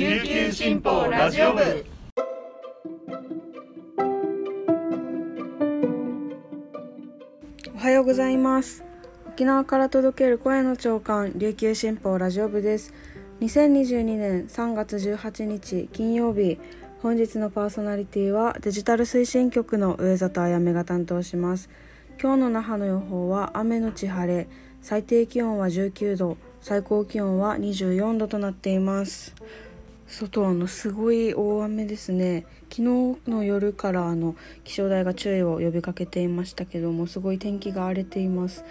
[0.00, 1.60] 琉球新報ラジオ部。
[7.74, 8.82] おはようございます。
[9.28, 12.94] 沖縄から届ける声の長官琉球新報ラジオ部です。
[13.42, 16.58] 2022年3月18日金曜日
[17.02, 21.68] 本日のパーソナリティはデジタル推進局の上里あやめが担当します。
[22.18, 24.48] 今日の那覇の予報は雨のち晴れ
[24.80, 29.34] 最低気温は19度最高気温は24度となっています。
[30.10, 32.44] 外あのすごい大雨ですね。
[32.68, 38.64] 昨日の夜からあの気象台が注意を呼びかけていましたけどもすごい天気が荒れています。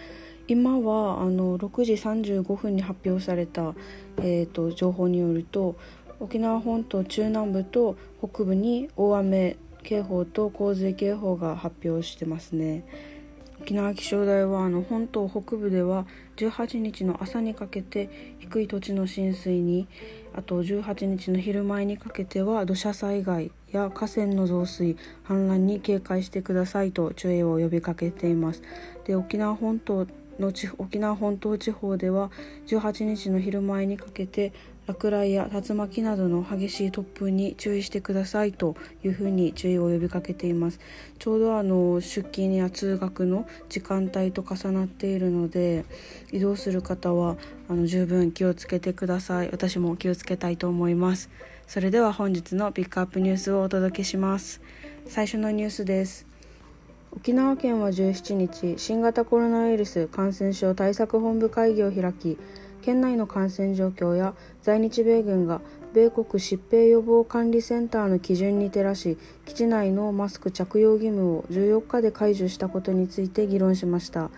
[0.49, 3.73] 今はあの6時35分に発表された、
[4.17, 5.77] えーと、情報によると
[6.19, 12.83] 沖縄本島中南部と北部に大雨警報と洪水警報が発表してますね。
[13.61, 16.05] 沖縄気象台はあの本島北部では
[16.37, 19.87] 18日の朝にかけて低い土地の浸水に
[20.33, 24.95] あと18日の昼前にかけては土砂災害や河川の増水
[25.27, 28.63] 氾濫に警戒してくださいと注意を呼びかけています。
[29.05, 30.07] で沖縄本島
[30.39, 32.31] の沖縄本島地方では
[32.67, 34.53] 18日の昼前にかけて
[34.89, 40.79] 落雷や竜巻などの激しい突風に注意してくださいというふうに注意を呼びかけています。
[41.19, 45.85] ちょうどあの出勤や通学の時間帯と重なっているので
[46.31, 49.49] 移動する方はあの十分気をつけてください。
[49.51, 51.29] 私も気をつけたいと思います。
[51.67, 54.59] それでは本日のピックアップニュースをお届けします。
[55.05, 56.25] 最初のニュースです。
[57.11, 62.39] 沖縄県は17日新型コロナウイルス感染症対策本部会議を開き
[62.81, 65.61] 県内の感染状況や在日米軍が
[65.93, 74.29] 米国疾病予防管理センターの基準に照らし基地内のマスク着用義務を14日で解除したことについて議論しました。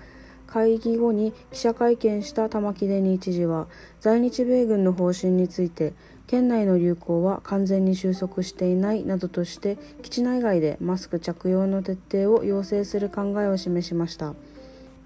[0.48, 3.68] 会議後に記者会見した玉城デニー知事は
[4.02, 5.94] 在日米軍の方針について
[6.28, 14.34] 県内の流行は完全に収束していないなどとして基地内外でマスク着用の徹底を要請する考えを示しました。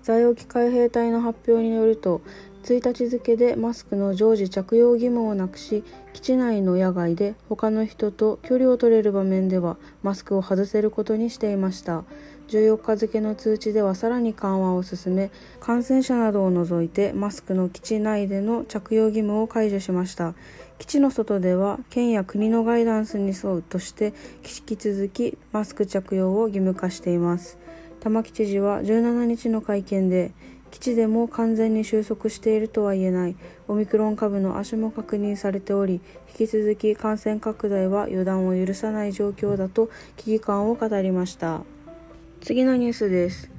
[0.02, 2.22] 在沖海兵隊の発表によると
[2.66, 5.84] 1日付でマスクの常時着用義務をなくし
[6.14, 12.04] 基地内の野外で他の人と距離を取れる場面ではマスクを外せることにしていました。
[12.48, 20.34] 14日付の通知ではさらに緩和を進め感染者などを除いてマスクの基地内での着用義務を解除しました。
[20.80, 27.60] 基地の外では県や国のガイダンスに沿うとして引き続きマスク着用を義務化しています。
[28.00, 30.32] 玉城知事は17日の会見で
[30.76, 33.38] 基地でも完全に収束しているとは言えない。
[33.70, 36.02] オミクロン株の足も確認されており
[36.38, 41.62] 引き続き感染拡大は予断を許さない状況だと危機感を語りました。
[42.42, 43.50] 次のニュースです。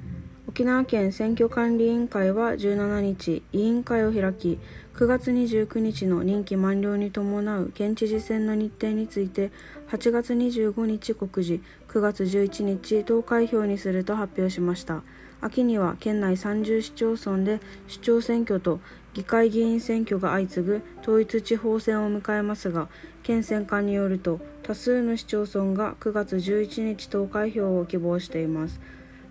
[0.47, 4.59] 沖縄県選挙管理委員会は17日委員会を開き
[4.93, 9.51] 9月29日の任期満了に伴う県知事選の日程について
[9.89, 15.01] 8月25日告示9月11日投開票にすると発表しました。
[15.39, 18.79] 秋には県内30市町村で市長選挙と
[19.13, 22.87] 議会議員選挙が相次ぐ統一地方選を迎えますが
[23.23, 28.79] 県選管によると多数の市町村が9月11日投開票を希望しています。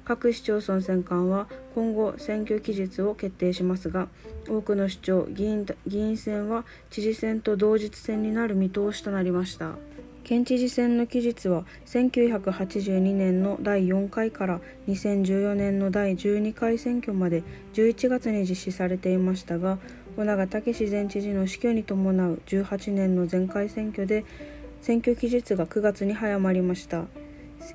[0.04, 4.06] 各市町村選管は今後選挙期日を決定しますが
[4.48, 9.72] 多くの市長議員議員選は知事選と同日選になる見通しとなりました。
[10.26, 17.44] 県知事選の期日は1982年の第4回から2014年の第12回選挙まで
[17.74, 19.78] 11月に実施されていましたが
[20.16, 24.24] 尾長武前知事の死去に伴う18年の前回選挙で
[24.80, 27.04] 選挙期日が9月に早まりました。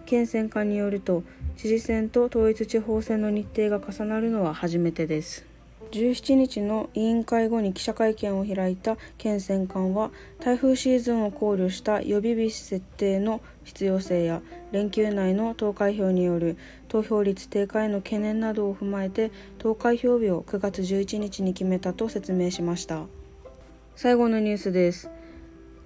[0.06, 1.24] 県選管によると
[1.56, 5.51] 知事選と統一地方選の日程が重なるのは初めてです。
[5.92, 14.42] 17日の委員会後に記者会見を開いた県選管は台風シーズンを考慮した予備日設定の必要性や
[14.72, 16.58] 連休内の投開票による
[16.88, 23.04] 投票率低下への懸念などを踏まえて投開票日を9月11日に決めたと説明しました。
[23.96, 25.10] 最後のニュースです。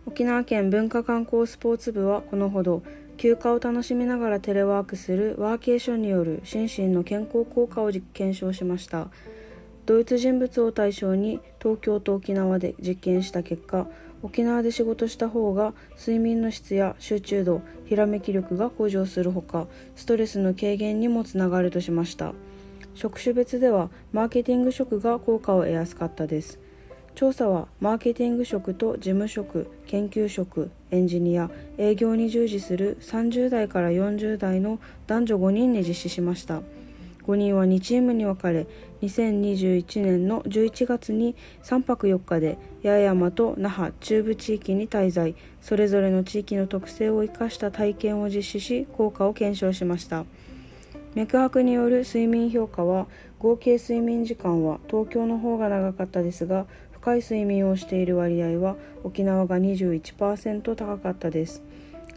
[0.06, 2.84] 沖縄県文化観光スポーツ部はこのほど
[3.18, 9.10] 休暇を楽しみながらテレワークするワーケーションによる心身の健康効果を検証しました。
[9.86, 13.88] ドイツ人物を対象に東京と沖縄で実験した結果
[14.24, 22.34] 沖縄で仕事した方が睡眠の質や集中度ひらめき力が向上するほかストレスの軽減にもつながるとしました。
[22.96, 26.60] 職種別ではマーケティング職が効果を得やすかったです。
[27.14, 36.62] 調査はマーケティング職と事務職研究職エンジニア営業に従事する30代から40代の男女5人に実施しました。
[37.25, 38.68] 5人は2チームに分かれ
[39.01, 45.36] 2021年の11月に3泊4日で八重山と那覇中部地域に滞在。
[45.60, 50.25] それぞれの地域の特性を生かした体験を実施し効果を検証しました。
[51.16, 53.07] 脈拍による睡眠評価は
[53.39, 61.63] 合計睡眠時間は東京の方が長かったですが深い睡眠をしている割合は沖縄が21%高かったです。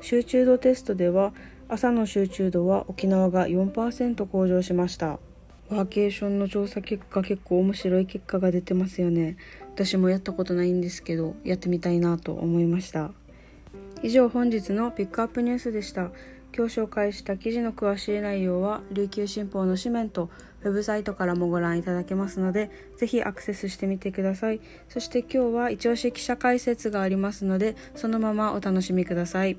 [0.01, 1.33] 集中度テストでは
[1.71, 5.19] 朝の集中度は沖縄が4%向上しました。
[5.69, 9.37] ワーケーションの調査結果結構面白い結果が出てますよね。
[9.75, 13.11] 私もやったことないんですけどやってみたいなと思いました。
[14.03, 16.11] 以上本日のピックアップニュースでした。
[16.57, 20.31] 今日紹介した記事の詳しい内容は琉球新報の紙面と
[20.63, 24.61] ウェブサイトからもご覧いただけますのでぜひアクセスしてみてください。
[24.89, 29.59] そして今日は一押し記者解説がありますのでそのままお楽しみください。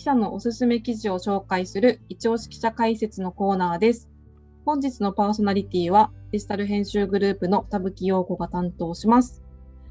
[0.00, 4.08] 記者のおすすめ記事を紹介する一押し記者解説のコーナーです。
[4.64, 9.42] 本日のパーソナリティはデジタル編集グループの田吹陽子が担当します。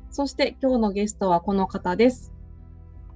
[0.10, 2.34] そして今日のゲストはこの方です。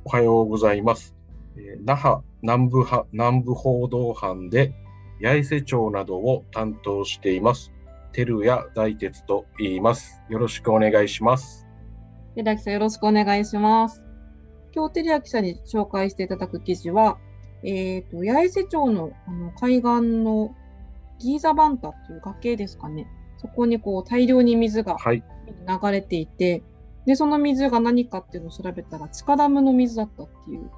[0.06, 1.16] おはようございます。
[1.58, 4.72] えー、那覇南部南部報道班で
[5.20, 7.74] 八重瀬町などを担当しています。
[8.12, 10.22] 照屋大鉄と言います。
[10.30, 11.66] よろしくお願いします。
[12.36, 14.03] 照屋さんよろしくお願いします。
[14.76, 17.18] 今日、照屋記者に紹介していただく記事は、
[17.64, 19.84] えっ、ー、と、八重瀬町のあの海岸
[20.24, 20.56] の
[21.20, 23.08] ギーザバンタという崖ですかね。
[23.38, 25.22] そこにこう大量に水が流
[25.92, 26.64] れていて、はい、
[27.08, 30.70] で、その水が何かっていうのを調べたら、地下ダムの水だったっていう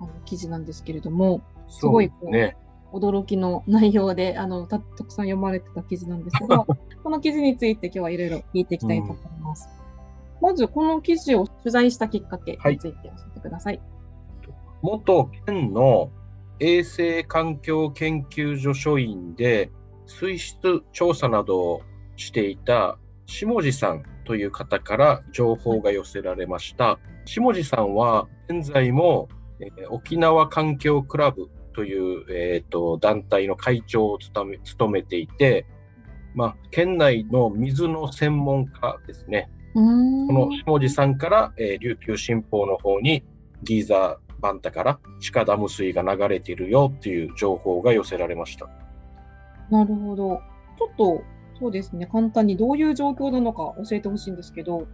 [0.00, 2.56] あの記事なんですけれども、すごいこう、ね、
[2.92, 6.64] 驚きの内容であのたたくさん読まれてた記事なんですが、
[7.02, 9.34] この記事について今日はいろいろ聞いていきたいと思います。
[9.36, 9.37] うん、
[10.40, 13.78] まず、この記事を取材したきっかけについて教えてください。
[13.78, 13.86] はい、
[14.82, 16.10] 元県の
[16.60, 19.70] 衛生環境研究所所員で
[20.06, 21.82] 水質調査などを
[22.16, 26.98] していた下地さんという方から情報が寄せられました。
[27.24, 29.28] 下地さんは現在も、
[29.60, 35.66] えー、沖縄環境クラブという、えーと、団体の会長を務め務めていて、
[36.34, 39.50] まあ、県内の水の専門家ですね。
[39.78, 43.24] この下地さんから、えー、琉球新報の方に
[43.62, 48.68] ギーザーバンタから地下ダム水が流れているよっていう情報が寄せられました。
[49.70, 50.40] なるほど。
[50.78, 51.22] ちょっと
[51.58, 54.86] そうですね、簡単にどういう状況なのか教えてほしいんですけど。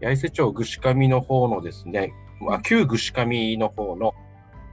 [0.00, 4.12] 八重瀬町串上の方のですね、まあ、旧串上の方の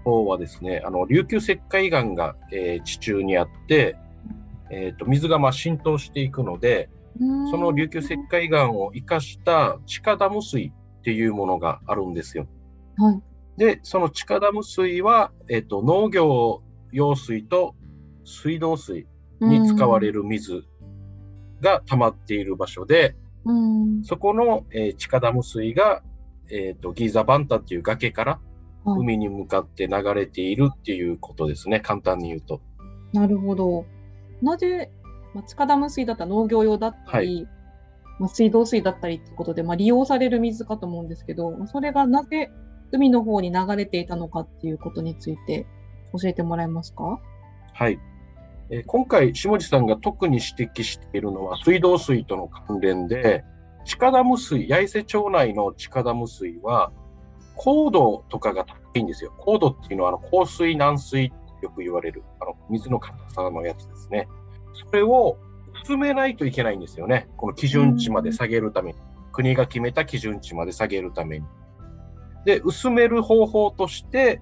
[0.04, 3.96] 方はですね、あの琉球石灰岩が、えー、地中にあって、
[4.70, 6.90] えーと、水がまあ浸透していくので、
[7.20, 10.68] その琉球石灰岩を生かした地下ダム水
[11.00, 12.48] っていうものがあるんですよ。
[12.98, 13.22] はい、
[13.58, 16.62] で、その地下ダム水は、えーと、農業
[16.92, 17.76] 用水と
[18.26, 19.08] 水道水
[19.42, 20.64] に使われる水
[21.62, 23.16] が溜まっている場所で、
[24.04, 26.02] そこの、えー、地下ダム水が、
[26.50, 28.40] えーとギーザバンタっていう崖から
[28.86, 32.62] 海に向かって流れているっていうことですね、簡単に言うと。
[33.14, 33.86] なるほど。
[34.42, 34.92] なぜ、
[35.34, 37.48] まあ、地下ダム水だったら農業用だったり、はい、
[38.20, 42.52] まあ、水道水だったりってことで、まあ、利用される水かと思うんですけど、それがなぜ
[42.92, 45.66] 海の方に流れていたのかっていうことについて
[46.20, 47.20] 教えてもらえますか？
[47.74, 48.00] はい。
[48.70, 53.44] えー、今回、下地さんが特に指摘しているのは水道水との関連で、
[53.84, 56.92] 地下ダム水、八重瀬町内の地下ダム水は、
[57.56, 59.34] 高度とかが高いんですよ。
[59.38, 61.36] 高度っていうのはあの降水軟水って
[61.66, 64.28] よく言われるあの水の硬さのやつですね。
[64.74, 65.38] それを
[65.84, 67.30] 薄めないといけないんですよね。
[67.38, 69.00] この基準値まで下げるために。
[69.32, 71.46] 国が決めた基準値まで下げるために。
[72.46, 74.42] で、薄める方法として、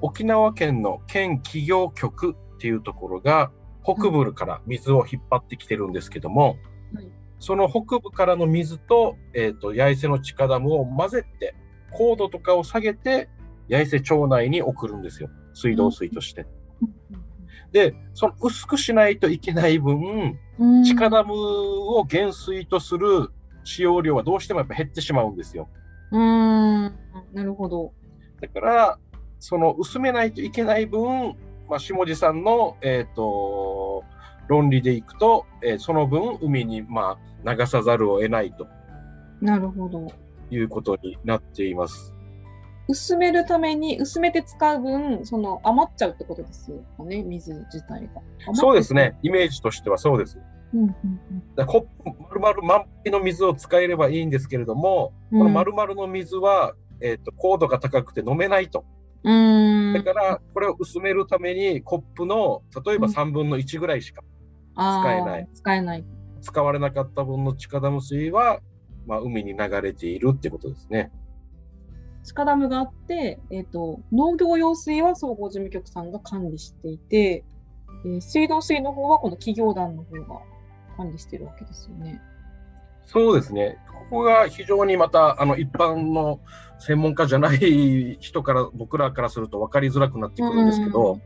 [0.00, 3.52] 沖縄県の県企業局っていうところが
[3.84, 6.56] 北部から水を引っ張ってきてるんですけども、
[6.94, 7.08] はい、
[7.38, 11.54] その北部からの水と、えっ、ー、と、八重瀬の地下ダムを混ぜて、
[11.90, 13.28] 高度とかを下げて、
[13.70, 15.30] 八重瀬町内に送るんですよ。
[15.54, 16.46] 水道水として。
[17.72, 20.38] で、その薄くしないといけない分、
[20.84, 23.30] 地下ダムを減水とする
[23.64, 25.68] 使用量はどうしてもやっぱ減ってしまうんですよ。
[26.10, 26.82] うん、
[27.32, 27.92] なるほど。
[28.40, 28.98] だから、
[29.38, 31.34] その薄めないといけない分、
[31.68, 34.04] まあ、下地さんの、えっ、ー、と、
[34.48, 38.66] 論理でいくと、えーその分海にまあ流さざるを得ないと
[39.40, 40.06] なるほど。
[40.50, 42.14] いうことになっています。
[42.88, 48.54] 薄めるために、薄めて使う分、その余っちゃうってことですよね、水自体が。
[48.54, 49.18] そうですね。
[49.22, 50.38] イメージとしてはそうです。
[50.74, 50.90] うんうん
[51.54, 55.38] だからコップ丸々満杯の水を使えればいいんですけれども、うん。
[55.38, 58.84] この丸々の水は、えっ、と、高度が高くて飲めないと。
[59.22, 59.92] うーん。
[59.92, 64.22] だから、これを薄めるために、コップの、例えばうん3分の1ぐらいしか
[64.74, 65.48] 使えない。
[65.52, 66.04] 使えない。
[66.40, 68.60] 使われなかった分の地下ダム水は、
[69.06, 71.12] まあ、海に流れているってことですね。
[72.24, 77.44] 地下ダムがあって、えっ、と、農業用水は総合事務局さんが管理していて、
[78.04, 80.40] えー水道水の方はこの企業団の方が
[80.96, 82.20] 管理してるわけですよね。
[83.06, 83.78] そうですね。
[84.10, 86.40] ここが非常にまた、あの、一般の
[86.78, 91.22] 専門家じゃない 人から、僕らからすると分かりづらくなってくるんですけうどん、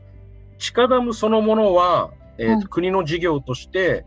[0.57, 4.05] 地下ダムそのものは、えーとはい国の事業として、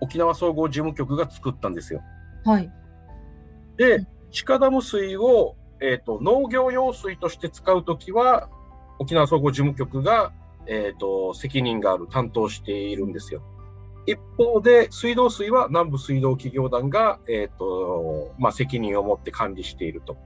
[0.00, 2.02] 沖縄総合事務局が作ったんですよ。
[2.44, 2.70] はい。
[3.76, 8.48] で、地下ダム水を、えー、と農業用水として使うときは、
[8.98, 10.32] 沖縄総合事務局が、
[10.66, 13.42] えー、と責任がある、担当しているんですよ。
[14.06, 20.16] 一方で、水道水は南部水道企業団が、えーとまあ、責任を持って管理していると。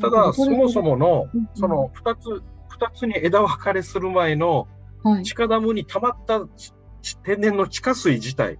[0.00, 4.66] ただ、そもそもの、その2つ、二つに枝分かれする前の
[5.06, 5.22] はい。
[5.22, 6.40] 地下ダムに溜まった
[7.22, 8.58] 天然の地下水自体、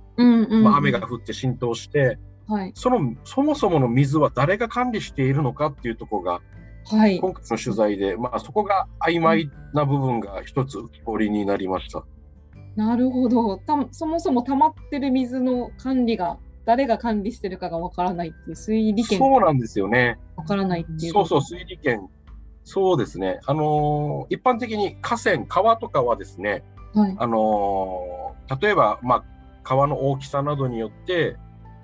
[0.62, 2.72] まあ、雨が降って浸透して、はい。
[2.74, 6.40] その、そもそもの水は誰が管理しているのかっていうところが、
[6.88, 7.18] はい。
[7.18, 12.04] 今回の取材で、まあそこが曖昧な部分が一つ浮き彫りになりました。
[12.76, 13.56] なるほど。
[13.58, 20.18] たそもそも溜まってる水の管理が、誰が管理してるかがわからないっていう、水利権そうなんですよね。
[20.36, 21.12] わからないっていう。
[21.12, 22.08] そうそう、水利権。
[22.62, 23.40] そうですね。
[23.46, 27.16] あのー一般的に河川、川とかはですね、はい。
[27.18, 29.24] あのー例えば、まあ、
[29.64, 31.36] 川の大きさなどによって、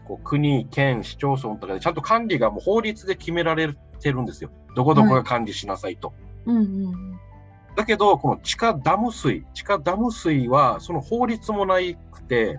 [0.06, 4.50] こう国、県、市町村とかでちゃんと管理がもう法律で決められてるんですよ。
[4.74, 6.12] どこどこが管理しなさいと。
[6.46, 7.20] うんうん。
[7.76, 12.58] だけど、この地下ダム水、地下ダム水は、その法律もないくて、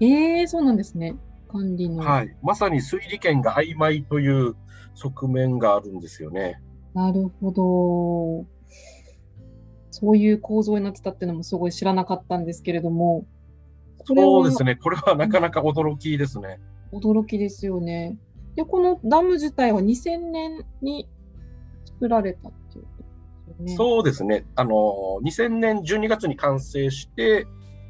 [0.00, 1.16] ええそうなんですね。
[1.48, 2.04] 管理の。
[2.04, 4.54] はい、まさに推理権が曖昧という
[4.94, 6.60] 側面があるんですよね。
[6.94, 8.46] なるほど。
[9.90, 13.26] そういう構造になってたっていうのもすごい知らなかったんですけれども。
[14.08, 16.60] これはそうですね、これはなかなか驚きですね。
[16.92, 18.16] 驚きですよね。
[18.56, 21.08] で、このダム自体は2000年に
[21.84, 23.76] 作られたっていうね。
[23.76, 24.72] そうですね、あの
[25.24, 27.46] 2000年12月に完成して、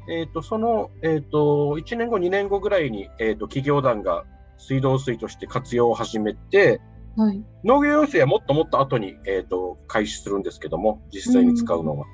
[0.09, 4.25] えー、とその、えー、と1年後、2年後ぐらいに、えー、と企業団が
[4.57, 6.81] 水道水として活用を始めて、
[7.15, 7.43] はい。
[7.63, 12.05] 農業用水はもっともっと後に、えー、と開始するんですけども、実際に使うのは。
[12.05, 12.11] こ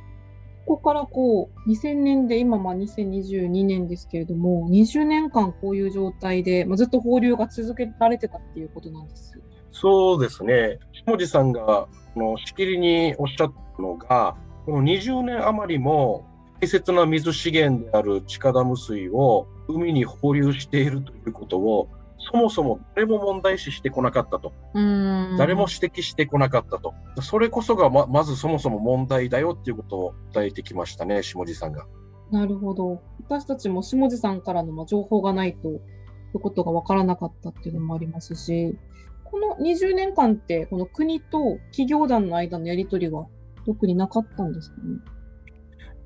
[0.65, 9.39] こからこう、2000年で今まあ2022年ですけれども、20年間こういう状態で、まあ、ずっと放流が続けられてたっていうことなんです。
[9.71, 10.79] そうですね。
[11.05, 16.25] 下地さんが、あの、しきりにおっしゃったのが、この20年余りも
[16.61, 24.53] 大切な水資源である地下ダム水を海に放流しているということを、そもそも誰も問題視してこなかったと。
[24.73, 26.93] うん誰も指摘してこなかったと。
[27.21, 31.85] それこそがま、まずそもそも問題だよっていうことを伝えてきましたね、下地さんが。
[32.31, 33.01] なるほど。
[33.27, 38.77] 私たちも下地さんからのまあ情報がないと、いうことが分からなかったっていうのもありますし、
[39.23, 43.27] この20年間って、この国と企業団の間のやり取りは
[43.65, 44.99] 特になかったんですかね？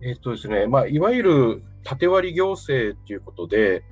[0.01, 3.83] えっとですね、まあ、いわゆる縦割り行政ということで、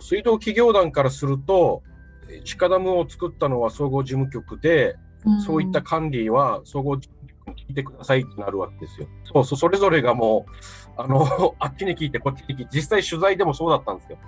[0.00, 1.82] 水道企業団からすると、
[2.28, 4.96] えー地下ダムを作ったのは総合事務局で、
[5.44, 9.08] そういった管理は総合事務局に聞いてくださいってなるわけですよ。
[9.24, 14.18] そうそう、それぞれがもう、あの、 あっちに聞いてこっちに聞いて、実際取材でもそうだったんですよ。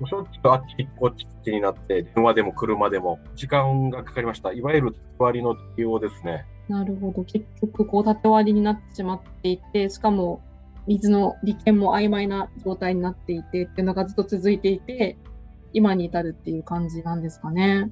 [0.00, 4.52] もうしょっちゅうあっちこっちになって、電話でも車でも時間がかかりました。
[4.52, 6.46] いわゆる縦割りの対応ですね。
[6.68, 7.22] なるほど。
[7.24, 10.40] 結局、こう、縦割りになってしまっていて、しかも、
[10.86, 15.16] 水の利権も曖昧な状態になっていてっていうのがずっと続いていて、
[15.72, 17.90] 今に至るっていう感じなんですかね。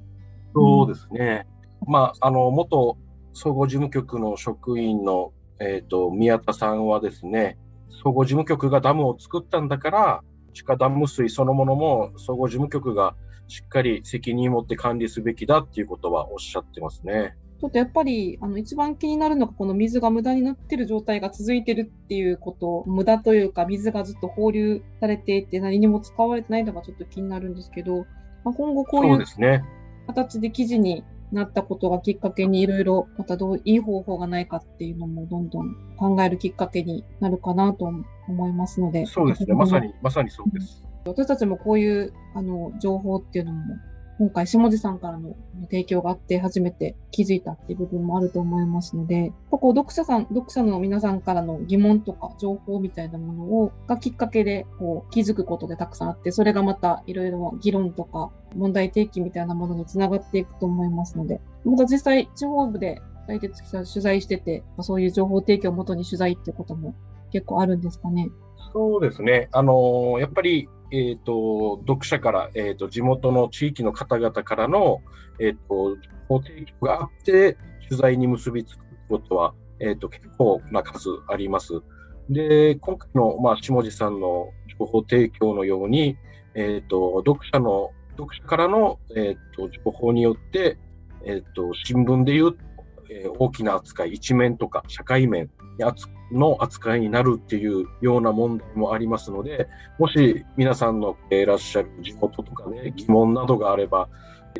[0.53, 1.47] そうですね。
[1.85, 2.97] まあ、あの、元
[3.33, 7.57] 総合事務局の職員の、えっ、と、宮田さんはですね、
[8.03, 10.23] 総合事務局がダムを作ったんだから、
[10.53, 13.15] 地下ダム水そのものも総合事務局が
[13.47, 17.35] しっかり責任を持って管理すべきだっていうことはおっしゃってますね。
[17.63, 27.99] ちょっとやっぱり、あの、一番気になるのが、この水が無駄になってる状態が続いてるっていうこと、無駄というか、水がずっと放流されていて、何にも使われてないのがちょっと気になるんですけど、
[28.43, 29.63] まあ、今後こういう。
[30.07, 37.85] 形で記事になったことがきっかけにいろいろまたどういい方法がないかっていうのもどんどん考えるきっかけになるかなと
[38.27, 39.05] 思いますので。
[39.05, 39.53] そうですね。
[39.53, 40.83] まさに、まさにそうです。
[41.05, 43.77] 私たちもこういうあの情報っていうのも
[44.19, 66.93] 今回下地さんからの提供があって初めて気づいたっていう部分もあると思いますので、こう読者さん、読者の皆さんからの疑問とか情報みたいなものをがきっかけでこう気づくことでたくさんあって、それがまたいろいろ議論とか問題提起みたいなものにつながっていくと思いますので、また実際地方部で大鉄さん取材してて、そういう情報提供をもとに取材っていうことも
[67.31, 68.29] 結構あるんですかね？
[68.73, 69.49] そうですね。
[69.51, 75.01] あの、やっぱりえーと、読者から、えーと、地元の地域の方々からの、
[75.39, 75.97] えーと、
[76.29, 77.57] 法提供があって
[77.89, 81.81] 取材に結びつくことは、えー、と結構な数あります。
[82.29, 86.15] で今回の、まあ、下地さんの情報提供のように、
[86.53, 90.77] えー、と読者の読者からの、えー、と情報によって、
[91.25, 92.55] えー、と新聞でいう、
[93.09, 95.49] えー、大きな扱い一面とか社会面
[96.31, 99.67] の扱いになるっていうような問題もありますので、
[99.99, 104.09] もし皆さんのいらっしゃる地元とかね、疑問などがあれば、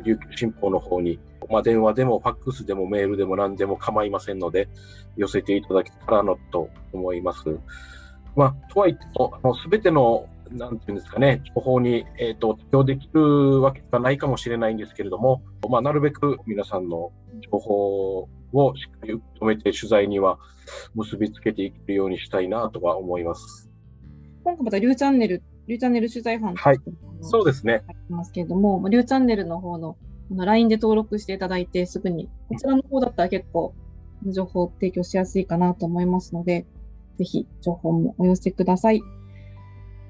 [0.02, 1.18] 琉球新報の方に、
[1.48, 4.68] まあ、電話でもファックスでもメールでも何でも構いませんので、
[5.16, 7.58] 寄せていただけたらなと思います。
[8.36, 20.38] まあ、とはいっても、すべての、なんていうんですかね、情報に、えっ、ー、と、適用できるわけではないかもしれないんですけれども、まあ、なるべく皆さんの情報をしっかり受け止めて取材には
[20.94, 23.70] 結びつけていけるようにしたいなとは思います。
[24.44, 26.78] 今回またリューチャンネル、リューチャンネル取材班はい、
[27.20, 27.82] そうですね。
[28.08, 29.96] ますけれども、リューチャンネルの方の
[30.30, 33.74] の LINE で登録していただいて、すぐに、こちらの方だったら結構
[34.26, 36.66] 情報を提供しやすいかなと思いますので、
[37.18, 39.02] ぜひ情報もお寄せください。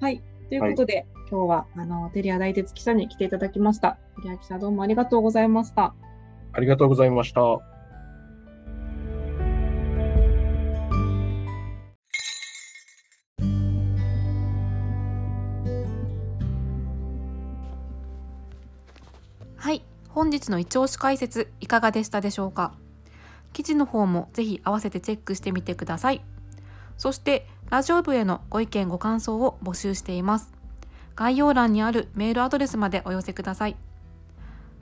[0.00, 0.22] はい。
[0.48, 3.98] ということで、はい、今日は、あの、テリア大鉄記者に来ていただきました。
[4.22, 5.94] テリア記者どうもありがとうございました。
[6.52, 7.73] ありがとうございました。
[19.64, 22.74] はい本日の一押し解説いかがでしたでしょうか？
[23.54, 26.20] 記事の方もぜひ合わせてチェックしてみてください。
[26.98, 30.52] そしてラジオ部へのご意見ご感想を募集しています。
[31.16, 33.76] 概要欄にあるメールアドレスまでお寄せください。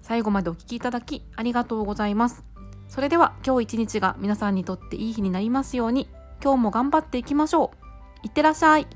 [0.00, 2.42] 最後までお聴きいただきありがとうございます。
[2.88, 6.08] それでは今日一日が皆さんにとっていい日になりますように
[6.42, 7.70] 今日も頑張っていきましょ
[8.24, 8.26] う。
[8.26, 8.88] いってらっしゃい。